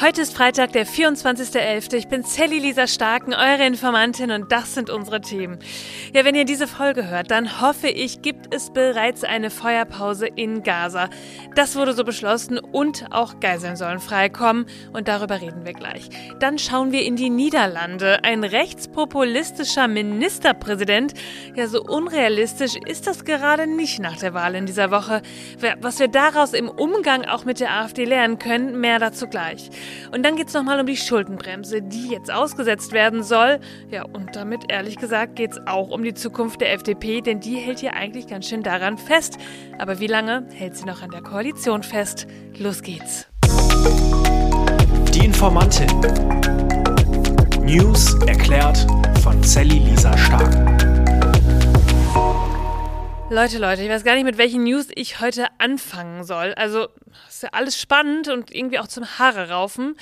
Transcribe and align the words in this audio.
Heute 0.00 0.20
ist 0.22 0.36
Freitag, 0.36 0.74
der 0.74 0.86
24.11. 0.86 1.96
Ich 1.96 2.06
bin 2.06 2.22
Sally 2.22 2.60
Lisa 2.60 2.86
Starken, 2.86 3.34
eure 3.34 3.66
Informantin 3.66 4.30
und 4.30 4.52
das 4.52 4.72
sind 4.72 4.90
unsere 4.90 5.20
Themen. 5.20 5.58
Ja, 6.14 6.24
wenn 6.24 6.36
ihr 6.36 6.44
diese 6.44 6.68
Folge 6.68 7.10
hört, 7.10 7.32
dann 7.32 7.60
hoffe 7.60 7.88
ich, 7.88 8.22
gibt 8.22 8.54
es 8.54 8.70
bereits 8.70 9.24
eine 9.24 9.50
Feuerpause 9.50 10.28
in 10.28 10.62
Gaza. 10.62 11.10
Das 11.56 11.74
wurde 11.74 11.94
so 11.94 12.04
beschlossen 12.04 12.60
und 12.60 13.06
auch 13.10 13.40
Geiseln 13.40 13.74
sollen 13.74 13.98
freikommen 13.98 14.66
und 14.92 15.08
darüber 15.08 15.40
reden 15.40 15.66
wir 15.66 15.72
gleich. 15.72 16.08
Dann 16.38 16.60
schauen 16.60 16.92
wir 16.92 17.02
in 17.02 17.16
die 17.16 17.28
Niederlande. 17.28 18.22
Ein 18.22 18.44
rechtspopulistischer 18.44 19.88
Ministerpräsident. 19.88 21.14
Ja, 21.56 21.66
so 21.66 21.82
unrealistisch 21.82 22.76
ist 22.86 23.08
das 23.08 23.24
gerade 23.24 23.66
nicht 23.66 23.98
nach 23.98 24.16
der 24.16 24.32
Wahl 24.32 24.54
in 24.54 24.64
dieser 24.64 24.92
Woche. 24.92 25.22
Was 25.80 25.98
wir 25.98 26.06
daraus 26.06 26.52
im 26.52 26.68
Umgang 26.68 27.24
auch 27.24 27.44
mit 27.44 27.58
der 27.58 27.72
AfD 27.72 28.04
lernen 28.04 28.38
können, 28.38 28.80
mehr 28.80 29.00
dazu 29.00 29.26
gleich. 29.26 29.70
Und 30.12 30.24
dann 30.24 30.36
geht 30.36 30.48
es 30.48 30.54
nochmal 30.54 30.80
um 30.80 30.86
die 30.86 30.96
Schuldenbremse, 30.96 31.82
die 31.82 32.08
jetzt 32.08 32.32
ausgesetzt 32.32 32.92
werden 32.92 33.22
soll. 33.22 33.60
Ja, 33.90 34.04
und 34.04 34.36
damit 34.36 34.70
ehrlich 34.70 34.96
gesagt 34.96 35.36
geht 35.36 35.52
es 35.52 35.66
auch 35.66 35.90
um 35.90 36.02
die 36.02 36.14
Zukunft 36.14 36.60
der 36.60 36.72
FDP, 36.72 37.20
denn 37.20 37.40
die 37.40 37.56
hält 37.56 37.80
hier 37.80 37.94
eigentlich 37.94 38.26
ganz 38.26 38.48
schön 38.48 38.62
daran 38.62 38.98
fest. 38.98 39.38
Aber 39.78 40.00
wie 40.00 40.06
lange 40.06 40.46
hält 40.52 40.76
sie 40.76 40.84
noch 40.84 41.02
an 41.02 41.10
der 41.10 41.22
Koalition 41.22 41.82
fest? 41.82 42.26
Los 42.58 42.82
geht's. 42.82 43.26
Die 45.14 45.24
Informantin. 45.24 45.88
News 47.62 48.14
erklärt 48.26 48.86
von 49.22 49.42
Sally 49.42 49.78
Lisa 49.78 50.16
Stark. 50.16 50.77
Leute, 53.30 53.58
Leute, 53.58 53.82
ich 53.82 53.90
weiß 53.90 54.04
gar 54.04 54.14
nicht, 54.14 54.24
mit 54.24 54.38
welchen 54.38 54.64
News 54.64 54.86
ich 54.94 55.20
heute 55.20 55.48
anfangen 55.58 56.24
soll. 56.24 56.54
Also, 56.54 56.88
ist 57.28 57.42
ja 57.42 57.50
alles 57.52 57.78
spannend 57.78 58.28
und 58.28 58.54
irgendwie 58.54 58.78
auch 58.78 58.88
zum 58.88 59.04
Haare 59.18 59.50
raufen. 59.50 59.96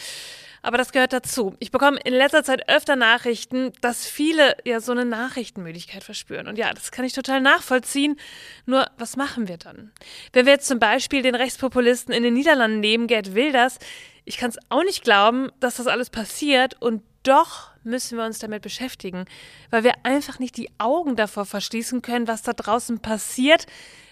Aber 0.63 0.79
das 0.79 0.93
gehört 0.93 1.13
dazu. 1.13 1.55
Ich 1.59 1.73
bekomme 1.73 1.99
in 2.05 2.15
letzter 2.15 2.45
Zeit 2.45 2.69
öfter 2.69 2.95
Nachrichten, 2.95 3.73
dass 3.81 4.07
viele 4.07 4.57
ja 4.65 4.79
so 4.79 4.93
eine 4.93 5.05
Nachrichtenmüdigkeit 5.05 6.05
verspüren. 6.05 6.47
Und 6.47 6.57
ja, 6.57 6.73
das 6.73 6.93
kann 6.93 7.05
ich 7.05 7.15
total 7.15 7.41
nachvollziehen. 7.41 8.17
Nur, 8.65 8.87
was 8.97 9.17
machen 9.17 9.49
wir 9.49 9.59
dann? 9.59 9.91
Wenn 10.33 10.47
wir 10.47 10.53
jetzt 10.53 10.69
zum 10.69 10.79
Beispiel 10.79 11.23
den 11.23 11.35
Rechtspopulisten 11.35 12.15
in 12.15 12.23
den 12.23 12.35
Niederlanden 12.35 12.79
nehmen, 12.79 13.09
Gerd 13.09 13.35
Wilders, 13.35 13.81
ich 14.25 14.37
kann 14.37 14.51
es 14.51 14.59
auch 14.69 14.85
nicht 14.85 15.03
glauben, 15.03 15.51
dass 15.59 15.77
das 15.77 15.89
alles 15.89 16.11
passiert 16.11 16.81
und 16.81 17.03
doch 17.25 17.71
müssen 17.87 18.19
wir 18.19 18.25
uns 18.25 18.39
damit 18.39 18.63
beschäftigen, 18.63 19.25
weil 19.71 19.85
wir 19.85 19.95
einfach 20.03 20.39
nicht 20.39 20.57
die 20.57 20.69
Augen 20.79 21.17
davor 21.17 21.47
verschließen 21.47 22.03
können, 22.03 22.29
was 22.29 22.43
da 22.43 22.53
draußen 22.53 23.01
passiert, 23.01 23.67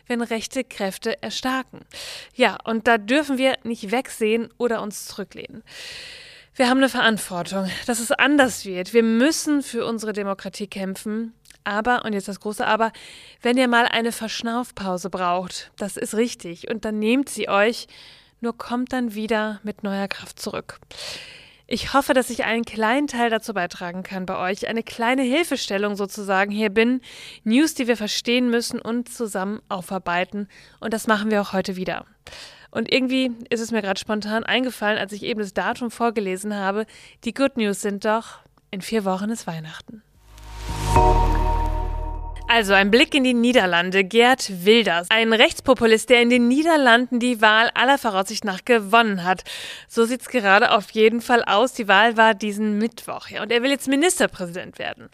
wenn 0.07 0.23
rechte 0.23 0.65
Kräfte 0.65 1.23
erstarken. 1.23 1.81
Ja, 2.35 2.59
und 2.65 2.87
da 2.87 2.99
dürfen 2.99 3.39
wir 3.39 3.59
nicht 3.65 3.91
wegsehen 3.91 4.49
oder 4.59 4.83
uns 4.83 5.07
zurücklehnen. 5.07 5.63
Wir 6.55 6.69
haben 6.69 6.79
eine 6.79 6.89
Verantwortung, 6.89 7.69
dass 7.87 7.99
es 7.99 8.13
anders 8.13 8.65
wird. 8.65 8.95
Wir 8.95 9.03
müssen 9.03 9.63
für 9.63 9.85
unsere 9.85 10.13
Demokratie 10.13 10.69
kämpfen. 10.69 11.35
Aber, 11.65 12.05
und 12.05 12.13
jetzt 12.13 12.29
das 12.29 12.41
große 12.41 12.67
Aber, 12.67 12.93
wenn 13.41 13.57
ihr 13.57 13.69
mal 13.69 13.87
eine 13.87 14.13
Verschnaufpause 14.13 15.11
braucht, 15.11 15.73
das 15.79 15.97
ist 15.97 16.15
richtig, 16.15 16.71
und 16.71 16.85
dann 16.85 16.99
nehmt 16.99 17.31
sie 17.31 17.49
euch, 17.49 17.89
nur 18.41 18.57
kommt 18.57 18.93
dann 18.93 19.15
wieder 19.15 19.61
mit 19.63 19.83
neuer 19.83 20.07
Kraft 20.07 20.39
zurück. 20.39 20.79
Ich 21.67 21.95
hoffe, 21.95 22.13
dass 22.13 22.29
ich 22.29 22.45
einen 22.45 22.65
kleinen 22.65 23.07
Teil 23.07 23.31
dazu 23.31 23.55
beitragen 23.55 24.03
kann 24.03 24.27
bei 24.27 24.37
euch, 24.37 24.69
eine 24.69 24.83
kleine 24.83 25.23
Hilfestellung 25.23 25.97
sozusagen 25.97 26.51
hier 26.51 26.69
bin, 26.69 27.01
News, 27.43 27.73
die 27.73 27.89
wir 27.89 27.97
verstehen 27.97 28.51
müssen 28.51 28.81
und 28.81 29.09
zusammen 29.09 29.63
aufarbeiten. 29.71 30.49
Und 30.81 30.93
das 30.93 31.07
machen 31.07 31.31
wir 31.31 31.41
auch 31.41 31.55
heute 31.55 31.77
wieder. 31.77 32.05
Und 32.71 32.93
irgendwie 32.93 33.31
ist 33.49 33.61
es 33.61 33.71
mir 33.71 33.81
gerade 33.81 33.99
spontan 33.99 34.45
eingefallen, 34.45 34.99
als 34.99 35.13
ich 35.13 35.23
eben 35.23 35.41
das 35.41 35.55
Datum 35.55 35.91
vorgelesen 35.91 36.55
habe. 36.55 36.85
Die 37.25 37.33
Good 37.33 37.57
News 37.57 37.81
sind 37.81 38.05
doch, 38.05 38.41
in 38.71 38.83
vier 38.83 39.07
Wochen 39.07 39.31
ist 39.31 39.47
Weihnachten. 39.47 40.03
Also 42.57 42.73
ein 42.73 42.93
Blick 42.93 43.17
in 43.17 43.25
die 43.25 43.35
Niederlande. 43.35 44.05
Gerd 44.05 44.65
Wilders, 44.65 45.09
ein 45.11 45.33
Rechtspopulist, 45.33 46.09
der 46.09 46.23
in 46.23 46.31
den 46.31 46.47
Niederlanden 46.47 47.19
die 47.19 47.41
Wahl 47.41 47.69
aller 47.75 47.99
Voraussicht 47.99 48.45
nach 48.45 48.65
gewonnen 48.65 49.25
hat. 49.25 49.43
So 49.89 50.05
sieht's 50.05 50.29
gerade 50.29 50.71
auf 50.71 50.93
jeden 50.93 51.21
Fall 51.21 51.43
aus. 51.43 51.73
Die 51.73 51.89
Wahl 51.89 52.17
war 52.17 52.33
diesen 52.33 52.79
Mittwoch. 52.79 53.29
Ja, 53.29 53.43
und 53.43 53.51
er 53.51 53.65
will 53.65 53.73
jetzt 53.73 53.89
Ministerpräsident 53.89 54.79
werden. 54.79 55.09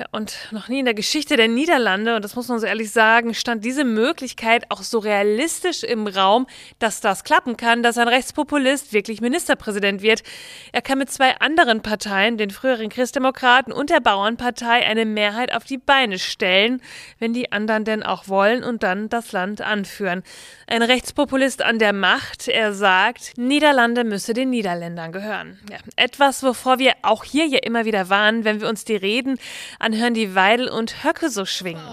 Ja, 0.00 0.06
und 0.10 0.36
noch 0.50 0.66
nie 0.66 0.80
in 0.80 0.84
der 0.84 0.94
Geschichte 0.94 1.36
der 1.36 1.46
Niederlande, 1.46 2.16
und 2.16 2.24
das 2.24 2.34
muss 2.34 2.48
man 2.48 2.58
so 2.58 2.66
ehrlich 2.66 2.90
sagen, 2.90 3.34
stand 3.34 3.64
diese 3.64 3.84
Möglichkeit 3.84 4.64
auch 4.70 4.82
so 4.82 4.98
realistisch 4.98 5.84
im 5.84 6.08
Raum, 6.08 6.48
dass 6.80 7.00
das 7.00 7.22
klappen 7.22 7.56
kann, 7.56 7.84
dass 7.84 7.98
ein 7.98 8.08
Rechtspopulist 8.08 8.92
wirklich 8.92 9.20
Ministerpräsident 9.20 10.02
wird. 10.02 10.24
Er 10.72 10.82
kann 10.82 10.98
mit 10.98 11.12
zwei 11.12 11.36
anderen 11.36 11.82
Parteien, 11.82 12.36
den 12.36 12.50
früheren 12.50 12.88
Christdemokraten 12.88 13.72
und 13.72 13.90
der 13.90 14.00
Bauernpartei, 14.00 14.84
eine 14.84 15.04
Mehrheit 15.04 15.54
auf 15.54 15.62
die 15.62 15.78
Beine 15.78 16.18
stellen 16.18 16.63
stellen, 16.64 16.80
wenn 17.18 17.32
die 17.32 17.52
anderen 17.52 17.84
denn 17.84 18.02
auch 18.02 18.28
wollen 18.28 18.64
und 18.64 18.82
dann 18.82 19.08
das 19.08 19.32
Land 19.32 19.60
anführen. 19.60 20.22
Ein 20.66 20.82
Rechtspopulist 20.82 21.62
an 21.62 21.78
der 21.78 21.92
Macht, 21.92 22.48
er 22.48 22.72
sagt, 22.72 23.36
Niederlande 23.36 24.04
müsse 24.04 24.34
den 24.34 24.50
Niederländern 24.50 25.12
gehören. 25.12 25.58
Ja, 25.70 25.78
etwas, 25.96 26.42
wovor 26.42 26.78
wir 26.78 26.92
auch 27.02 27.24
hier 27.24 27.46
ja 27.46 27.58
immer 27.62 27.84
wieder 27.84 28.08
warnen, 28.08 28.44
wenn 28.44 28.60
wir 28.60 28.68
uns 28.68 28.84
die 28.84 28.96
Reden 28.96 29.38
anhören, 29.78 30.14
die 30.14 30.34
Weidel 30.34 30.68
und 30.68 31.04
Höcke 31.04 31.28
so 31.30 31.44
schwingen. 31.44 31.84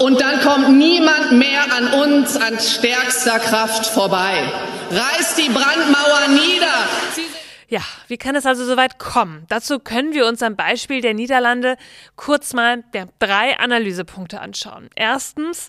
Und 0.00 0.20
dann 0.20 0.40
kommt 0.40 0.76
niemand 0.76 1.32
mehr 1.32 1.64
an 1.72 2.08
uns 2.08 2.36
an 2.36 2.58
stärkster 2.58 3.38
Kraft 3.38 3.86
vorbei. 3.86 4.44
Reißt 4.90 5.38
die 5.38 5.48
Brandmauer 5.48 6.28
nieder. 6.28 7.39
Ja, 7.70 7.82
wie 8.08 8.18
kann 8.18 8.34
es 8.34 8.46
also 8.46 8.64
so 8.64 8.76
weit 8.76 8.98
kommen? 8.98 9.44
Dazu 9.48 9.78
können 9.78 10.12
wir 10.12 10.26
uns 10.26 10.42
am 10.42 10.56
Beispiel 10.56 11.00
der 11.00 11.14
Niederlande 11.14 11.76
kurz 12.16 12.52
mal 12.52 12.82
drei 13.20 13.60
Analysepunkte 13.60 14.40
anschauen. 14.40 14.90
Erstens, 14.96 15.68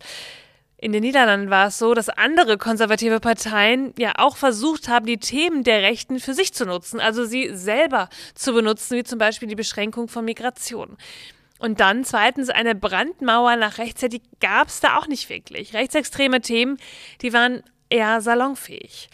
in 0.78 0.94
den 0.94 1.04
Niederlanden 1.04 1.52
war 1.52 1.68
es 1.68 1.78
so, 1.78 1.94
dass 1.94 2.10
andere 2.10 2.58
konservative 2.58 3.20
Parteien 3.20 3.94
ja 4.00 4.14
auch 4.18 4.36
versucht 4.36 4.88
haben, 4.88 5.06
die 5.06 5.20
Themen 5.20 5.64
der 5.64 5.84
Rechten 5.84 6.20
für 6.20 6.34
sich 6.34 6.56
zu 6.56 6.66
nutzen, 6.66 7.00
also 7.00 7.24
sie 7.24 7.56
selber 7.56 8.10
zu 8.34 8.52
benutzen, 8.54 8.98
wie 8.98 9.04
zum 9.04 9.20
Beispiel 9.20 9.48
die 9.48 9.56
Beschränkung 9.56 10.08
von 10.08 10.26
Migration. 10.26 10.98
Und 11.60 11.82
dann 11.82 12.04
zweitens 12.04 12.50
eine 12.50 12.74
Brandmauer 12.74 13.58
nach 13.58 13.78
rechts, 13.78 14.02
die 14.02 14.24
gab 14.40 14.70
es 14.70 14.80
da 14.80 14.98
auch 14.98 15.06
nicht 15.06 15.30
wirklich. 15.30 15.76
Rechtsextreme 15.76 16.42
Themen, 16.42 16.80
die 17.22 17.32
waren 17.32 17.62
eher 17.92 18.22
salonfähig. 18.22 19.10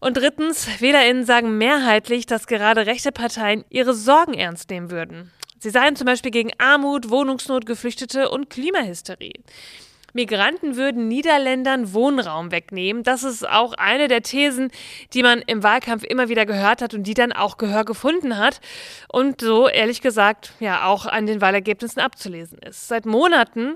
Und 0.00 0.16
drittens, 0.16 0.80
WählerInnen 0.80 1.24
sagen 1.24 1.58
mehrheitlich, 1.58 2.26
dass 2.26 2.46
gerade 2.46 2.86
rechte 2.86 3.12
Parteien 3.12 3.64
ihre 3.68 3.94
Sorgen 3.94 4.34
ernst 4.34 4.70
nehmen 4.70 4.90
würden. 4.90 5.32
Sie 5.58 5.70
seien 5.70 5.96
zum 5.96 6.06
Beispiel 6.06 6.30
gegen 6.30 6.50
Armut, 6.58 7.10
Wohnungsnot, 7.10 7.66
Geflüchtete 7.66 8.30
und 8.30 8.48
Klimahysterie. 8.48 9.42
Migranten 10.14 10.76
würden 10.76 11.06
Niederländern 11.06 11.92
Wohnraum 11.92 12.50
wegnehmen. 12.50 13.02
Das 13.02 13.24
ist 13.24 13.46
auch 13.46 13.74
eine 13.74 14.08
der 14.08 14.22
Thesen, 14.22 14.70
die 15.12 15.22
man 15.22 15.42
im 15.42 15.62
Wahlkampf 15.62 16.02
immer 16.02 16.28
wieder 16.28 16.46
gehört 16.46 16.80
hat 16.80 16.94
und 16.94 17.02
die 17.04 17.14
dann 17.14 17.32
auch 17.32 17.58
Gehör 17.58 17.84
gefunden 17.84 18.38
hat 18.38 18.60
und 19.08 19.40
so 19.40 19.68
ehrlich 19.68 20.00
gesagt 20.00 20.54
ja 20.60 20.86
auch 20.86 21.06
an 21.06 21.26
den 21.26 21.40
Wahlergebnissen 21.40 22.00
abzulesen 22.00 22.58
ist. 22.58 22.88
Seit 22.88 23.04
Monaten 23.04 23.74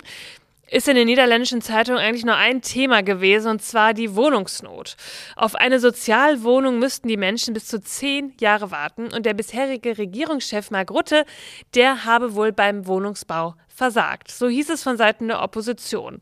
ist 0.72 0.88
in 0.88 0.96
den 0.96 1.06
niederländischen 1.06 1.60
Zeitungen 1.60 2.00
eigentlich 2.00 2.24
nur 2.24 2.36
ein 2.36 2.62
Thema 2.62 3.02
gewesen, 3.02 3.50
und 3.50 3.62
zwar 3.62 3.92
die 3.92 4.16
Wohnungsnot. 4.16 4.96
Auf 5.36 5.54
eine 5.54 5.78
Sozialwohnung 5.78 6.78
müssten 6.78 7.08
die 7.08 7.18
Menschen 7.18 7.52
bis 7.52 7.66
zu 7.66 7.78
zehn 7.78 8.32
Jahre 8.40 8.70
warten 8.70 9.12
und 9.12 9.26
der 9.26 9.34
bisherige 9.34 9.98
Regierungschef 9.98 10.70
Mark 10.70 10.90
Rutte, 10.90 11.26
der 11.74 12.06
habe 12.06 12.34
wohl 12.34 12.52
beim 12.52 12.86
Wohnungsbau 12.86 13.54
versagt. 13.68 14.30
So 14.30 14.48
hieß 14.48 14.70
es 14.70 14.82
von 14.82 14.96
Seiten 14.96 15.28
der 15.28 15.42
Opposition. 15.42 16.20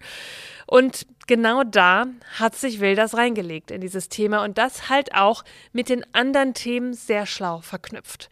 Und 0.66 1.06
genau 1.28 1.62
da 1.62 2.06
hat 2.40 2.56
sich 2.56 2.80
Wilders 2.80 3.16
reingelegt 3.16 3.70
in 3.70 3.80
dieses 3.80 4.08
Thema 4.08 4.42
und 4.42 4.58
das 4.58 4.88
halt 4.88 5.14
auch 5.14 5.44
mit 5.72 5.88
den 5.88 6.04
anderen 6.12 6.54
Themen 6.54 6.92
sehr 6.92 7.24
schlau 7.24 7.60
verknüpft. 7.60 8.30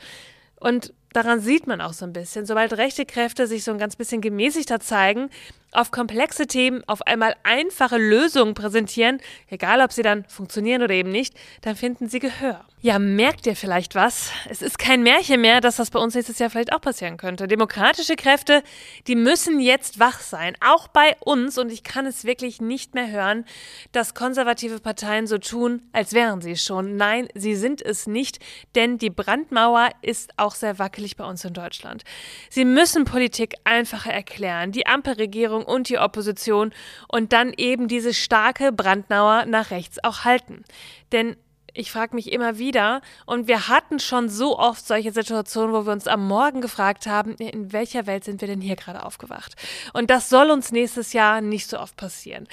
Und 0.56 0.92
daran 1.12 1.40
sieht 1.40 1.66
man 1.66 1.80
auch 1.80 1.92
so 1.92 2.04
ein 2.04 2.12
bisschen, 2.12 2.46
sobald 2.46 2.72
rechte 2.74 3.06
Kräfte 3.06 3.46
sich 3.46 3.64
so 3.64 3.70
ein 3.70 3.78
ganz 3.78 3.96
bisschen 3.96 4.20
gemäßigter 4.20 4.80
zeigen, 4.80 5.30
auf 5.72 5.90
komplexe 5.90 6.46
Themen 6.46 6.82
auf 6.86 7.02
einmal 7.02 7.34
einfache 7.42 7.98
Lösungen 7.98 8.54
präsentieren, 8.54 9.20
egal 9.48 9.80
ob 9.80 9.92
sie 9.92 10.02
dann 10.02 10.24
funktionieren 10.24 10.82
oder 10.82 10.94
eben 10.94 11.10
nicht, 11.10 11.34
dann 11.62 11.76
finden 11.76 12.08
sie 12.08 12.18
Gehör. 12.18 12.64
Ja, 12.80 13.00
merkt 13.00 13.44
ihr 13.48 13.56
vielleicht 13.56 13.96
was? 13.96 14.30
Es 14.48 14.62
ist 14.62 14.78
kein 14.78 15.02
Märchen 15.02 15.40
mehr, 15.40 15.60
dass 15.60 15.76
das 15.76 15.90
bei 15.90 15.98
uns 15.98 16.14
nächstes 16.14 16.38
Jahr 16.38 16.48
vielleicht 16.48 16.72
auch 16.72 16.80
passieren 16.80 17.16
könnte. 17.16 17.48
Demokratische 17.48 18.14
Kräfte, 18.14 18.62
die 19.08 19.16
müssen 19.16 19.58
jetzt 19.58 19.98
wach 19.98 20.20
sein, 20.20 20.54
auch 20.64 20.86
bei 20.86 21.16
uns. 21.18 21.58
Und 21.58 21.72
ich 21.72 21.82
kann 21.82 22.06
es 22.06 22.24
wirklich 22.24 22.60
nicht 22.60 22.94
mehr 22.94 23.10
hören, 23.10 23.44
dass 23.90 24.14
konservative 24.14 24.78
Parteien 24.78 25.26
so 25.26 25.38
tun, 25.38 25.82
als 25.92 26.12
wären 26.12 26.40
sie 26.40 26.54
schon. 26.54 26.96
Nein, 26.96 27.26
sie 27.34 27.56
sind 27.56 27.82
es 27.82 28.06
nicht, 28.06 28.38
denn 28.76 28.96
die 28.96 29.10
Brandmauer 29.10 29.88
ist 30.00 30.30
auch 30.36 30.54
sehr 30.54 30.78
wackelig 30.78 31.16
bei 31.16 31.24
uns 31.24 31.44
in 31.44 31.54
Deutschland. 31.54 32.04
Sie 32.48 32.64
müssen 32.64 33.04
Politik 33.04 33.56
einfacher 33.64 34.12
erklären. 34.12 34.70
Die 34.70 34.86
Ampelregierung 34.86 35.57
und 35.64 35.88
die 35.88 35.98
Opposition 35.98 36.72
und 37.08 37.32
dann 37.32 37.52
eben 37.56 37.88
diese 37.88 38.14
starke 38.14 38.72
Brandmauer 38.72 39.46
nach 39.46 39.70
rechts 39.70 40.02
auch 40.02 40.24
halten. 40.24 40.64
Denn 41.12 41.36
Ich 41.78 41.92
frage 41.92 42.16
mich 42.16 42.32
immer 42.32 42.58
wieder, 42.58 43.02
und 43.24 43.46
wir 43.46 43.68
hatten 43.68 44.00
schon 44.00 44.28
so 44.28 44.58
oft 44.58 44.84
solche 44.84 45.12
Situationen, 45.12 45.72
wo 45.72 45.86
wir 45.86 45.92
uns 45.92 46.08
am 46.08 46.26
Morgen 46.26 46.60
gefragt 46.60 47.06
haben, 47.06 47.36
in 47.36 47.72
welcher 47.72 48.08
Welt 48.08 48.24
sind 48.24 48.40
wir 48.40 48.48
denn 48.48 48.60
hier 48.60 48.74
gerade 48.74 49.04
aufgewacht? 49.04 49.54
Und 49.92 50.10
das 50.10 50.28
soll 50.28 50.50
uns 50.50 50.72
nächstes 50.72 51.12
Jahr 51.12 51.40
nicht 51.40 51.70
so 51.70 51.78
oft 51.78 51.96
passieren. 51.96 52.48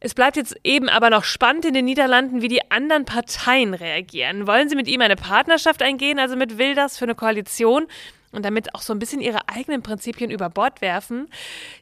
Es 0.00 0.14
bleibt 0.14 0.36
jetzt 0.36 0.56
eben 0.64 0.88
aber 0.88 1.10
noch 1.10 1.24
spannend 1.24 1.66
in 1.66 1.74
den 1.74 1.84
Niederlanden, 1.84 2.40
wie 2.40 2.48
die 2.48 2.70
anderen 2.70 3.04
Parteien 3.04 3.74
reagieren. 3.74 4.46
Wollen 4.46 4.70
sie 4.70 4.76
mit 4.76 4.88
ihm 4.88 5.02
eine 5.02 5.16
Partnerschaft 5.16 5.82
eingehen, 5.82 6.18
also 6.18 6.34
mit 6.34 6.56
Wilders 6.56 6.96
für 6.96 7.04
eine 7.04 7.16
Koalition? 7.16 7.86
Und 8.32 8.44
damit 8.44 8.74
auch 8.74 8.82
so 8.82 8.92
ein 8.92 8.98
bisschen 8.98 9.20
ihre 9.20 9.48
eigenen 9.48 9.82
Prinzipien 9.82 10.30
über 10.30 10.50
Bord 10.50 10.80
werfen. 10.80 11.28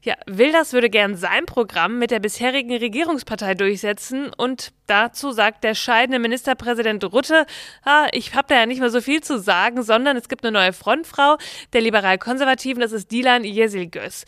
Ja, 0.03 0.15
Wilders 0.27 0.73
würde 0.73 0.91
gern 0.91 1.17
sein 1.17 1.47
Programm 1.47 1.99
mit 1.99 2.11
der 2.11 2.21
bisherigen 2.21 2.75
Regierungspartei 2.77 3.55
durchsetzen 3.55 4.31
und 4.37 4.73
dazu 4.87 5.33
sagt 5.33 5.65
der 5.65 5.75
scheidende 5.75 6.19
Ministerpräsident 6.19 7.05
Rutte, 7.05 7.47
ah, 7.85 8.07
ich 8.13 8.35
habe 8.35 8.49
da 8.49 8.57
ja 8.57 8.67
nicht 8.67 8.81
mehr 8.81 8.91
so 8.91 9.01
viel 9.01 9.23
zu 9.23 9.39
sagen, 9.39 9.83
sondern 9.83 10.17
es 10.17 10.29
gibt 10.29 10.45
eine 10.45 10.53
neue 10.53 10.73
Frontfrau 10.73 11.37
der 11.73 11.81
liberal-konservativen, 11.81 12.81
das 12.81 12.93
ist 12.93 13.11
Dilan 13.11 13.45
Yesil-Göz. 13.45 14.25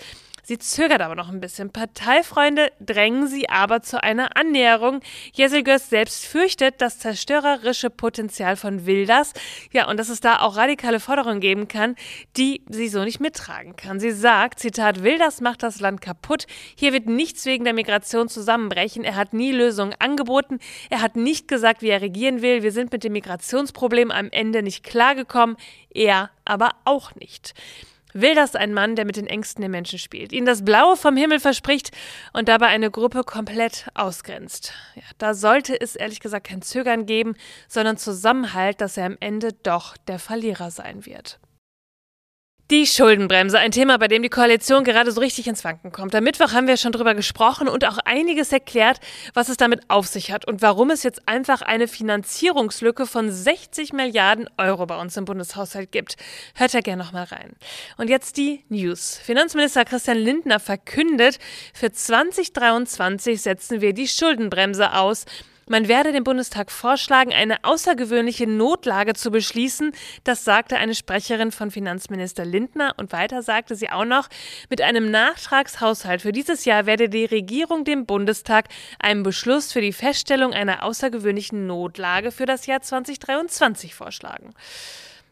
Sie 0.48 0.58
zögert 0.58 1.02
aber 1.02 1.14
noch 1.14 1.28
ein 1.28 1.42
bisschen. 1.42 1.68
Parteifreunde 1.68 2.72
drängen 2.80 3.26
sie 3.26 3.50
aber 3.50 3.82
zu 3.82 4.02
einer 4.02 4.34
Annäherung. 4.34 5.00
Jeselgös 5.34 5.90
selbst 5.90 6.24
fürchtet 6.24 6.76
das 6.80 6.98
zerstörerische 6.98 7.90
Potenzial 7.90 8.56
von 8.56 8.86
Wilders. 8.86 9.34
Ja, 9.72 9.90
und 9.90 10.00
dass 10.00 10.08
es 10.08 10.20
da 10.20 10.40
auch 10.40 10.56
radikale 10.56 11.00
Forderungen 11.00 11.40
geben 11.40 11.68
kann, 11.68 11.96
die 12.38 12.62
sie 12.70 12.88
so 12.88 13.04
nicht 13.04 13.20
mittragen 13.20 13.76
kann. 13.76 14.00
Sie 14.00 14.10
sagt, 14.10 14.58
Zitat, 14.58 15.02
Wilders 15.02 15.42
macht 15.42 15.62
das 15.62 15.80
Land 15.80 16.00
kaputt. 16.00 16.46
Hier 16.74 16.94
wird 16.94 17.04
nichts 17.04 17.44
wegen 17.44 17.64
der 17.64 17.74
Migration 17.74 18.30
zusammenbrechen. 18.30 19.04
Er 19.04 19.16
hat 19.16 19.34
nie 19.34 19.52
Lösungen 19.52 19.94
angeboten. 19.98 20.60
Er 20.88 21.02
hat 21.02 21.14
nicht 21.14 21.48
gesagt, 21.48 21.82
wie 21.82 21.90
er 21.90 22.00
regieren 22.00 22.40
will. 22.40 22.62
Wir 22.62 22.72
sind 22.72 22.90
mit 22.90 23.04
dem 23.04 23.12
Migrationsproblem 23.12 24.10
am 24.10 24.30
Ende 24.30 24.62
nicht 24.62 24.82
klargekommen. 24.82 25.58
Er 25.90 26.30
aber 26.46 26.70
auch 26.86 27.14
nicht. 27.16 27.52
Wilders 28.14 28.54
ein 28.54 28.72
Mann, 28.72 28.96
der 28.96 29.04
mit 29.04 29.16
den 29.16 29.26
Ängsten 29.26 29.60
der 29.60 29.68
Menschen 29.68 29.98
spielt, 29.98 30.32
ihnen 30.32 30.46
das 30.46 30.64
Blaue 30.64 30.96
vom 30.96 31.16
Himmel 31.16 31.40
verspricht 31.40 31.90
und 32.32 32.48
dabei 32.48 32.66
eine 32.66 32.90
Gruppe 32.90 33.24
komplett 33.24 33.86
ausgrenzt. 33.94 34.72
Ja, 34.94 35.02
da 35.18 35.34
sollte 35.34 35.78
es 35.80 35.96
ehrlich 35.96 36.20
gesagt 36.20 36.46
kein 36.46 36.62
Zögern 36.62 37.06
geben, 37.06 37.34
sondern 37.68 37.96
Zusammenhalt, 37.96 38.80
dass 38.80 38.96
er 38.96 39.06
am 39.06 39.16
Ende 39.20 39.52
doch 39.52 39.96
der 39.96 40.18
Verlierer 40.18 40.70
sein 40.70 41.06
wird. 41.06 41.38
Die 42.70 42.86
Schuldenbremse, 42.86 43.58
ein 43.58 43.70
Thema, 43.70 43.96
bei 43.96 44.08
dem 44.08 44.22
die 44.22 44.28
Koalition 44.28 44.84
gerade 44.84 45.10
so 45.10 45.20
richtig 45.20 45.48
ins 45.48 45.64
Wanken 45.64 45.90
kommt. 45.90 46.14
Am 46.14 46.22
Mittwoch 46.22 46.52
haben 46.52 46.66
wir 46.66 46.76
schon 46.76 46.92
drüber 46.92 47.14
gesprochen 47.14 47.66
und 47.66 47.86
auch 47.86 47.96
einiges 48.04 48.52
erklärt, 48.52 49.00
was 49.32 49.48
es 49.48 49.56
damit 49.56 49.88
auf 49.88 50.06
sich 50.06 50.32
hat 50.32 50.46
und 50.46 50.60
warum 50.60 50.90
es 50.90 51.02
jetzt 51.02 51.26
einfach 51.26 51.62
eine 51.62 51.88
Finanzierungslücke 51.88 53.06
von 53.06 53.30
60 53.30 53.94
Milliarden 53.94 54.50
Euro 54.58 54.84
bei 54.84 55.00
uns 55.00 55.16
im 55.16 55.24
Bundeshaushalt 55.24 55.90
gibt. 55.92 56.16
Hört 56.56 56.74
da 56.74 56.80
gerne 56.80 57.02
nochmal 57.02 57.24
rein. 57.24 57.56
Und 57.96 58.10
jetzt 58.10 58.36
die 58.36 58.66
News. 58.68 59.16
Finanzminister 59.16 59.86
Christian 59.86 60.18
Lindner 60.18 60.60
verkündet, 60.60 61.38
für 61.72 61.90
2023 61.90 63.40
setzen 63.40 63.80
wir 63.80 63.94
die 63.94 64.08
Schuldenbremse 64.08 64.92
aus. 64.92 65.24
Man 65.68 65.86
werde 65.86 66.12
dem 66.12 66.24
Bundestag 66.24 66.70
vorschlagen, 66.70 67.32
eine 67.32 67.62
außergewöhnliche 67.62 68.46
Notlage 68.46 69.12
zu 69.12 69.30
beschließen. 69.30 69.92
Das 70.24 70.44
sagte 70.44 70.78
eine 70.78 70.94
Sprecherin 70.94 71.52
von 71.52 71.70
Finanzminister 71.70 72.46
Lindner. 72.46 72.94
Und 72.96 73.12
weiter 73.12 73.42
sagte 73.42 73.76
sie 73.76 73.90
auch 73.90 74.06
noch, 74.06 74.28
mit 74.70 74.80
einem 74.80 75.10
Nachtragshaushalt 75.10 76.22
für 76.22 76.32
dieses 76.32 76.64
Jahr 76.64 76.86
werde 76.86 77.10
die 77.10 77.26
Regierung 77.26 77.84
dem 77.84 78.06
Bundestag 78.06 78.68
einen 78.98 79.22
Beschluss 79.22 79.70
für 79.72 79.82
die 79.82 79.92
Feststellung 79.92 80.54
einer 80.54 80.84
außergewöhnlichen 80.84 81.66
Notlage 81.66 82.32
für 82.32 82.46
das 82.46 82.64
Jahr 82.64 82.80
2023 82.80 83.94
vorschlagen. 83.94 84.54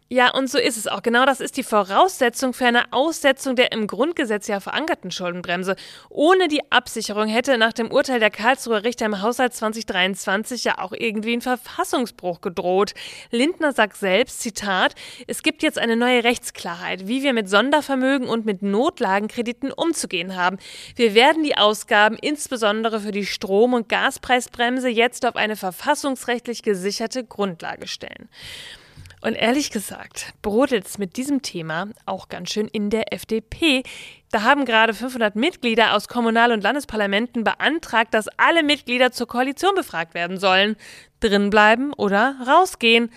Ja, 0.09 0.33
und 0.33 0.49
so 0.49 0.57
ist 0.59 0.77
es 0.77 0.87
auch. 0.87 1.03
Genau 1.03 1.27
das 1.27 1.41
ist 1.41 1.57
die 1.57 1.65
Voraussetzung 1.65 2.53
für 2.53 2.67
eine 2.67 2.93
Aussetzung 2.93 3.57
der 3.57 3.73
im 3.73 3.89
Grundgesetz 3.89 4.47
ja 4.47 4.61
verankerten 4.61 5.11
Schuldenbremse. 5.11 5.75
Ohne 6.11 6.47
die 6.47 6.61
Absicherung 6.71 7.27
hätte 7.27 7.59
nach 7.59 7.73
dem 7.73 7.91
Urteil 7.91 8.21
der 8.21 8.31
Karlsruher 8.31 8.85
Richter 8.85 9.07
im 9.07 9.21
Haushalt 9.21 9.53
2023 9.53 10.63
ja 10.63 10.79
auch 10.79 10.93
irgendwie 10.93 11.33
ein 11.33 11.41
Verfassungsbruch 11.41 12.41
gedroht. 12.41 12.95
Lindner 13.33 13.73
sagt 13.73 13.97
selbst, 13.97 14.43
Zitat, 14.43 14.95
es 15.27 15.43
gibt 15.43 15.65
jetzt 15.65 15.77
eine 15.79 15.97
neue 15.97 16.23
Rechtsklarheit, 16.23 17.09
wie 17.09 17.25
wir 17.25 17.33
mit 17.33 17.49
Sondervermögen 17.49 18.29
und 18.29 18.47
mit 18.47 18.63
Notlagenkrediten 18.63 19.73
umzugehen 19.73 20.37
haben. 20.37 20.59
Wir 20.95 21.15
werden 21.15 21.43
die 21.43 21.57
Ausgaben 21.57 22.17
insbesondere 22.17 23.01
für 23.01 23.11
die 23.11 23.27
Strom- 23.27 23.75
und 23.75 23.89
Gaspreisbremse 23.89 24.89
jetzt 24.89 25.27
auf 25.27 25.35
eine 25.35 25.57
verfassungsrechtlich 25.57 26.63
gesicherte 26.63 27.25
Grundlage 27.25 27.89
stellen. 27.89 28.29
Und 29.23 29.35
ehrlich 29.35 29.71
gesagt, 29.71 30.35
brodelt 30.43 30.87
es 30.87 30.99
mit 30.99 31.17
diesem 31.17 31.43
Thema 31.43 31.89
auch 32.05 32.29
ganz 32.29 32.53
schön 32.53 32.69
in 32.69 32.91
der 32.91 33.13
FDP. 33.13 33.83
Da 34.31 34.43
haben 34.43 34.65
gerade 34.65 34.95
500 34.95 35.37
Mitglieder 35.37 35.95
aus 35.95 36.09
Kommunal- 36.09 36.53
und 36.53 36.63
Landesparlamenten 36.63 37.43
beantragt, 37.43 38.13
dass 38.15 38.29
alle 38.37 38.63
Mitglieder 38.63 39.13
zur 39.13 39.27
Koalition 39.27 39.75
befragt 39.75 40.15
werden 40.15 40.39
sollen. 40.39 40.77
Drinbleiben 41.21 41.93
oder 41.95 42.37
rausgehen. 42.47 43.11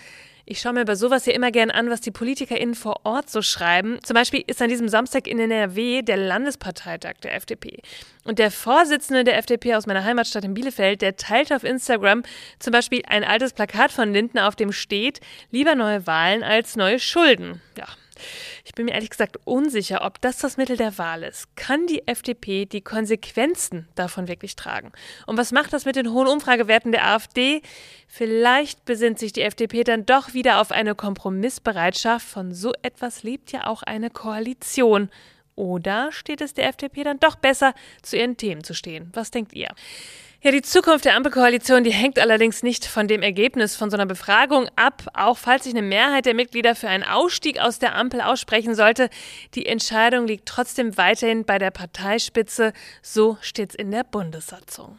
Ich 0.52 0.62
schaue 0.62 0.74
mir 0.74 0.84
bei 0.84 0.96
sowas 0.96 1.28
ja 1.28 1.34
immer 1.34 1.52
gern 1.52 1.70
an, 1.70 1.92
was 1.92 2.02
die 2.02 2.10
PolitikerInnen 2.10 2.74
vor 2.74 3.02
Ort 3.04 3.30
so 3.30 3.44
schreiben. 3.44 4.00
Zum 4.02 4.16
Beispiel 4.16 4.44
ist 4.48 4.60
an 4.64 4.70
diesem 4.70 4.90
Samstag 4.90 5.28
in 5.28 5.38
NRW 5.38 6.02
der 6.02 6.18
Landesparteitag 6.18 7.18
der 7.22 7.36
FDP. 7.36 7.84
Und 8.24 8.40
der 8.40 8.50
Vorsitzende 8.50 9.24
der 9.24 9.38
FDP 9.38 9.76
aus 9.76 9.86
meiner 9.86 10.04
Heimatstadt 10.04 10.44
in 10.44 10.56
Bielefeld, 10.56 11.04
der 11.04 11.18
teilt 11.18 11.54
auf 11.54 11.64
Instagram 11.64 12.24
zum 12.58 12.72
Beispiel 12.72 13.04
ein 13.08 13.24
altes 13.24 13.54
Plakat 13.54 13.92
von 13.92 14.12
Lindner, 14.12 14.48
auf 14.48 14.56
dem 14.56 14.72
steht, 14.72 15.20
lieber 15.52 15.76
neue 15.76 16.08
Wahlen 16.08 16.42
als 16.42 16.76
neue 16.76 16.98
Schulden. 16.98 17.62
Ja, 17.78 17.86
ich 18.66 18.74
bin 18.74 18.86
mir 18.86 18.94
ehrlich 18.94 19.10
gesagt 19.10 19.38
unsicher, 19.46 20.04
ob 20.04 20.22
das 20.22 20.38
das 20.38 20.58
Mittel 20.58 20.78
der 20.78 20.98
Wahl 20.98 21.24
ist. 21.24 21.56
Kann 21.56 21.88
die 21.88 22.08
FDP 22.08 22.66
die 22.66 22.82
Konsequenzen 22.82 23.88
davon 23.96 24.28
wirklich 24.28 24.56
tragen? 24.56 24.92
Und 25.26 25.38
was 25.38 25.52
macht 25.52 25.74
das 25.74 25.86
mit 25.86 25.96
den 25.96 26.12
hohen 26.12 26.28
Umfragewerten 26.28 26.92
der 26.92 27.08
AfD? 27.08 27.62
Vielleicht 28.08 28.86
besinnt 28.86 29.20
sich 29.20 29.34
die 29.34 29.42
FDP 29.42 29.84
dann 29.84 30.06
doch 30.06 30.34
wieder 30.34 30.62
auf 30.62 30.72
eine 30.72 30.96
Kompromissbereitschaft. 30.96 32.28
Von 32.28 32.54
so 32.54 32.74
etwas 32.82 33.24
lebt 33.24 33.52
ja 33.52 33.68
auch 33.68 33.84
eine 33.84 34.10
Koalition. 34.10 35.10
Oder 35.56 36.12
steht 36.12 36.40
es 36.40 36.54
der 36.54 36.70
FDP 36.70 37.04
dann 37.04 37.20
doch 37.20 37.36
besser, 37.36 37.74
zu 38.02 38.16
ihren 38.16 38.38
Themen 38.38 38.64
zu 38.64 38.74
stehen? 38.74 39.10
Was 39.14 39.30
denkt 39.30 39.54
ihr? 39.54 39.70
Ja, 40.42 40.52
die 40.52 40.62
Zukunft 40.62 41.04
der 41.04 41.18
Ampelkoalition, 41.18 41.84
die 41.84 41.92
hängt 41.92 42.18
allerdings 42.18 42.64
nicht 42.64 42.86
von 42.86 43.10
dem 43.10 43.22
Ergebnis 43.22 43.76
von 43.76 43.90
so 43.90 43.98
einer 43.98 44.06
Befragung 44.06 44.70
ab. 44.78 45.04
Auch 45.14 45.38
falls 45.38 45.66
sich 45.66 45.74
eine 45.74 45.82
Mehrheit 45.82 46.26
der 46.26 46.34
Mitglieder 46.34 46.76
für 46.76 46.88
einen 46.88 47.04
Ausstieg 47.04 47.60
aus 47.60 47.78
der 47.78 47.94
Ampel 47.94 48.22
aussprechen 48.22 48.74
sollte, 48.74 49.10
die 49.56 49.66
Entscheidung 49.66 50.28
liegt 50.28 50.46
trotzdem 50.46 50.96
weiterhin 50.96 51.44
bei 51.44 51.58
der 51.58 51.72
Parteispitze. 51.72 52.72
So 53.02 53.38
steht's 53.42 53.76
in 53.76 53.92
der 53.92 54.06
Bundessatzung. 54.06 54.98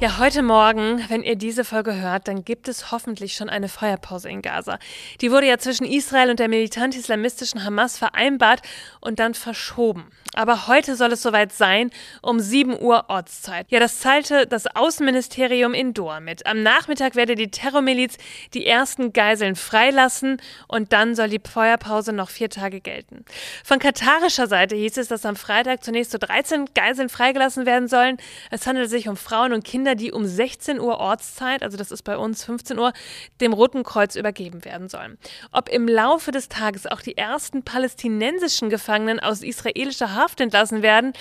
Ja, 0.00 0.16
heute 0.16 0.40
Morgen, 0.40 1.04
wenn 1.10 1.22
ihr 1.22 1.36
diese 1.36 1.62
Folge 1.62 1.94
hört, 1.94 2.26
dann 2.26 2.42
gibt 2.42 2.68
es 2.68 2.90
hoffentlich 2.90 3.34
schon 3.34 3.50
eine 3.50 3.68
Feuerpause 3.68 4.30
in 4.30 4.40
Gaza. 4.40 4.78
Die 5.20 5.30
wurde 5.30 5.46
ja 5.46 5.58
zwischen 5.58 5.84
Israel 5.84 6.30
und 6.30 6.40
der 6.40 6.48
militant-islamistischen 6.48 7.64
Hamas 7.64 7.98
vereinbart 7.98 8.62
und 9.02 9.18
dann 9.18 9.34
verschoben. 9.34 10.10
Aber 10.34 10.68
heute 10.68 10.94
soll 10.96 11.12
es 11.12 11.22
soweit 11.22 11.52
sein, 11.52 11.90
um 12.22 12.38
7 12.38 12.80
Uhr 12.80 13.06
Ortszeit. 13.08 13.66
Ja, 13.68 13.80
das 13.80 13.98
teilte 13.98 14.46
das 14.46 14.66
Außenministerium 14.74 15.74
in 15.74 15.92
Doha 15.92 16.20
mit. 16.20 16.46
Am 16.46 16.62
Nachmittag 16.62 17.16
werde 17.16 17.34
die 17.34 17.50
Terrormiliz 17.50 18.16
die 18.54 18.64
ersten 18.64 19.12
Geiseln 19.12 19.56
freilassen 19.56 20.40
und 20.68 20.92
dann 20.92 21.14
soll 21.16 21.28
die 21.28 21.40
Feuerpause 21.46 22.12
noch 22.12 22.30
vier 22.30 22.48
Tage 22.48 22.80
gelten. 22.80 23.24
Von 23.64 23.80
katarischer 23.80 24.46
Seite 24.46 24.76
hieß 24.76 24.98
es, 24.98 25.08
dass 25.08 25.26
am 25.26 25.36
Freitag 25.36 25.82
zunächst 25.82 26.12
so 26.12 26.18
13 26.18 26.66
Geiseln 26.74 27.08
freigelassen 27.08 27.66
werden 27.66 27.88
sollen. 27.88 28.16
Es 28.50 28.66
handelt 28.66 28.88
sich 28.88 29.08
um 29.08 29.16
Frauen 29.16 29.52
und 29.52 29.64
Kinder, 29.64 29.89
die 29.94 30.12
um 30.12 30.26
16 30.26 30.80
Uhr 30.80 30.98
Ortszeit, 30.98 31.62
also 31.62 31.76
das 31.76 31.90
ist 31.90 32.02
bei 32.02 32.16
uns 32.16 32.44
15 32.44 32.78
Uhr, 32.78 32.92
dem 33.40 33.52
Roten 33.52 33.82
Kreuz 33.82 34.16
übergeben 34.16 34.64
werden 34.64 34.88
sollen. 34.88 35.18
Ob 35.52 35.68
im 35.68 35.88
Laufe 35.88 36.30
des 36.30 36.48
Tages 36.48 36.86
auch 36.86 37.00
die 37.00 37.16
ersten 37.16 37.62
palästinensischen 37.62 38.70
Gefangenen 38.70 39.20
aus 39.20 39.42
israelischer 39.42 40.14
Haft 40.14 40.40
entlassen 40.40 40.82
werden. 40.82 41.12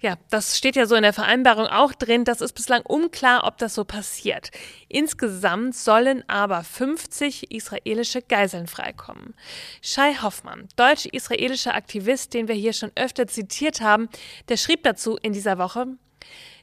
Ja, 0.00 0.16
das 0.30 0.56
steht 0.56 0.76
ja 0.76 0.86
so 0.86 0.94
in 0.94 1.02
der 1.02 1.12
Vereinbarung 1.12 1.66
auch 1.66 1.92
drin. 1.92 2.24
Das 2.24 2.40
ist 2.40 2.52
bislang 2.52 2.82
unklar, 2.82 3.44
ob 3.44 3.58
das 3.58 3.74
so 3.74 3.84
passiert. 3.84 4.50
Insgesamt 4.88 5.74
sollen 5.74 6.24
aber 6.28 6.62
50 6.64 7.50
israelische 7.50 8.22
Geiseln 8.22 8.66
freikommen. 8.66 9.34
Shai 9.82 10.14
Hoffmann, 10.14 10.68
deutsch-israelischer 10.76 11.74
Aktivist, 11.74 12.34
den 12.34 12.48
wir 12.48 12.54
hier 12.54 12.72
schon 12.72 12.92
öfter 12.94 13.26
zitiert 13.26 13.80
haben, 13.80 14.08
der 14.48 14.56
schrieb 14.56 14.82
dazu 14.82 15.16
in 15.20 15.32
dieser 15.32 15.58
Woche, 15.58 15.86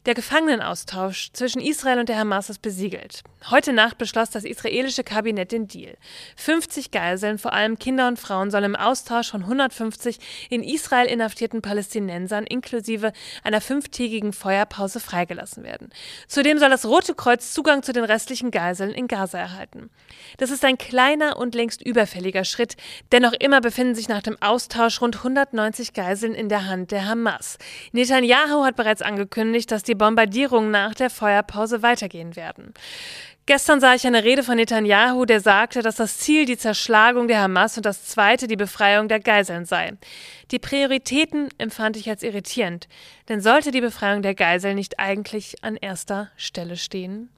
Der 0.06 0.14
Gefangenenaustausch 0.14 1.32
zwischen 1.34 1.60
Israel 1.60 1.98
und 1.98 2.10
der 2.10 2.20
Hamas 2.20 2.52
ist 2.52 2.62
besiegelt. 2.62 3.24
Heute 3.50 3.74
Nacht 3.74 3.98
beschloss 3.98 4.30
das 4.30 4.44
israelische 4.44 5.04
Kabinett 5.04 5.52
den 5.52 5.68
Deal. 5.68 5.98
50 6.36 6.92
Geiseln, 6.92 7.40
vor 7.40 7.54
allem 7.54 7.80
Kinder 7.80 8.08
und 8.08 8.20
Frauen, 8.20 8.52
sollen 8.52 8.66
im 8.66 8.76
Austausch 8.76 9.32
von 9.32 9.42
150 9.42 10.20
in 10.52 10.64
Israel 10.64 11.08
inhaftierten 11.08 11.64
Palästinensern 11.64 12.46
inklusive 12.46 13.14
einer 13.44 13.62
fünftägigen 13.62 14.32
Feuerpause 14.32 15.00
freigelassen 15.00 15.64
werden. 15.64 15.90
Zudem 16.28 16.60
soll 16.60 16.70
das 16.70 16.86
Rote 16.86 17.16
Kreuz 17.16 17.54
Zugang 17.54 17.82
zu 17.82 17.92
den 17.92 18.04
restlichen 18.04 18.52
Geiseln 18.52 18.92
in 18.92 19.08
Gaza 19.08 19.40
erhalten. 19.40 19.90
Das 20.38 20.52
ist 20.52 20.64
ein 20.66 20.78
kleiner 20.78 21.38
und 21.38 21.56
längst 21.56 21.84
überfälliger 21.84 22.46
Schritt, 22.46 22.78
denn 23.12 23.24
noch 23.24 23.34
immer 23.34 23.60
befinden 23.60 23.96
sich 23.96 24.08
nach 24.08 24.22
dem 24.22 24.40
Austausch 24.40 25.02
rund 25.02 25.18
190 25.18 25.94
Geiseln 25.94 26.36
in 26.36 26.48
der 26.48 26.68
Hand 26.68 26.92
der 26.92 27.08
Hamas. 27.08 27.58
Netanyahu 27.92 28.64
hat 28.64 28.76
bereits 28.76 29.02
angekündigt, 29.02 29.72
dass 29.72 29.82
die 29.82 29.95
Bombardierungen 29.96 30.72
nach 30.72 30.94
der 30.94 31.10
Feuerpause 31.10 31.82
weitergehen 31.82 32.36
werden. 32.36 32.74
Gestern 33.48 33.80
sah 33.80 33.94
ich 33.94 34.08
eine 34.08 34.24
Rede 34.24 34.42
von 34.42 34.56
Netanyahu, 34.56 35.26
der 35.26 35.40
sagte, 35.40 35.84
dass 35.84 35.98
das 35.98 36.18
Ziel 36.18 36.46
die 36.46 36.58
Zerschlagung 36.58 37.28
der 37.28 37.42
Hamas 37.42 37.78
und 37.78 37.86
das 37.86 38.04
zweite 38.06 38.48
die 38.48 38.56
Befreiung 38.56 39.08
der 39.08 39.20
Geiseln 39.20 39.66
sei. 39.66 39.94
Die 40.50 40.58
Prioritäten 40.58 41.50
empfand 41.60 41.96
ich 41.96 42.10
als 42.10 42.24
irritierend, 42.24 42.88
denn 43.30 43.42
sollte 43.42 43.72
die 43.72 43.82
Befreiung 43.82 44.22
der 44.22 44.36
Geiseln 44.36 44.76
nicht 44.76 45.00
eigentlich 45.00 45.64
an 45.64 45.76
erster 45.76 46.30
Stelle 46.38 46.78
stehen? 46.78 47.30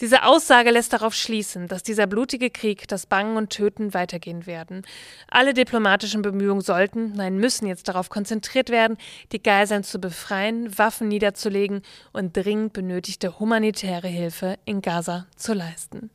Diese 0.00 0.24
Aussage 0.24 0.70
lässt 0.70 0.92
darauf 0.92 1.14
schließen, 1.14 1.68
dass 1.68 1.82
dieser 1.82 2.06
blutige 2.06 2.50
Krieg, 2.50 2.88
das 2.88 3.06
Bangen 3.06 3.36
und 3.36 3.50
Töten 3.50 3.94
weitergehen 3.94 4.46
werden. 4.46 4.82
Alle 5.28 5.54
diplomatischen 5.54 6.22
Bemühungen 6.22 6.60
sollten, 6.60 7.12
nein 7.12 7.36
müssen 7.36 7.66
jetzt 7.66 7.88
darauf 7.88 8.08
konzentriert 8.08 8.70
werden, 8.70 8.96
die 9.32 9.42
Geiseln 9.42 9.84
zu 9.84 10.00
befreien, 10.00 10.76
Waffen 10.76 11.08
niederzulegen 11.08 11.82
und 12.12 12.36
dringend 12.36 12.72
benötigte 12.72 13.38
humanitäre 13.38 14.08
Hilfe 14.08 14.58
in 14.64 14.82
Gaza 14.82 15.26
zu 15.36 15.54
leisten. 15.54 16.10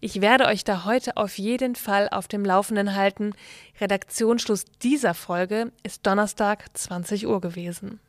Ich 0.00 0.20
werde 0.20 0.46
euch 0.46 0.64
da 0.64 0.84
heute 0.84 1.16
auf 1.16 1.38
jeden 1.38 1.76
Fall 1.76 2.08
auf 2.10 2.28
dem 2.28 2.44
Laufenden 2.44 2.94
halten. 2.94 3.34
Redaktionsschluss 3.80 4.64
dieser 4.82 5.14
Folge 5.14 5.72
ist 5.82 6.06
Donnerstag 6.06 6.64
20 6.74 7.26
Uhr 7.26 7.40
gewesen. 7.40 8.00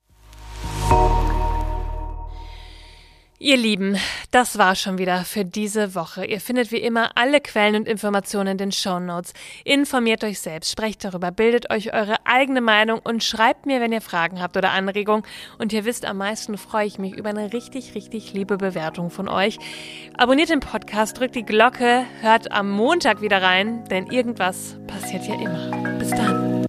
Ihr 3.46 3.58
Lieben, 3.58 3.96
das 4.32 4.58
war 4.58 4.74
schon 4.74 4.98
wieder 4.98 5.24
für 5.24 5.46
diese 5.46 5.94
Woche. 5.94 6.25
Ihr 6.25 6.39
findet 6.39 6.72
wie 6.72 6.77
immer 6.77 7.12
alle 7.13 7.39
Quellen 7.39 7.75
und 7.75 7.88
Informationen 7.88 8.48
in 8.48 8.58
den 8.58 8.72
Show 8.72 9.00
Notes. 9.00 9.34
Informiert 9.63 10.24
euch 10.24 10.39
selbst, 10.39 10.72
sprecht 10.72 11.04
darüber, 11.04 11.30
bildet 11.30 11.70
euch 11.70 11.94
eure 11.94 12.15
eigene 12.25 12.60
Meinung 12.60 13.01
und 13.04 13.24
schreibt 13.24 13.68
mir, 13.68 13.82
wenn 13.82 13.92
ihr 13.92 14.01
Fragen 14.01 14.42
habt 14.42 14.58
oder 14.58 14.72
Anregungen. 14.72 15.24
Und 15.60 15.74
ihr 15.74 15.86
wisst, 15.86 16.06
am 16.06 16.18
meisten 16.18 16.58
freue 16.58 16.88
ich 16.88 16.98
mich 16.98 17.13
über 17.13 17.30
eine 17.30 17.54
richtig, 17.54 17.94
richtig 17.94 18.34
liebe 18.34 18.58
Bewertung 18.58 19.12
von 19.12 19.27
euch. 19.27 19.60
Abonniert 20.18 20.50
den 20.50 20.60
Podcast, 20.60 21.20
drückt 21.20 21.36
die 21.36 21.46
Glocke, 21.46 22.06
hört 22.22 22.51
am 22.51 22.72
Montag 22.72 23.22
wieder 23.22 23.44
rein, 23.44 23.84
denn 23.92 24.08
irgendwas 24.08 24.75
passiert 24.88 25.27
ja 25.27 25.36
immer. 25.36 26.00
Bis 26.00 26.10
dann. 26.10 26.65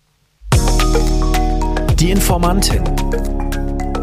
Die 1.96 2.11
Informantin. 2.11 3.36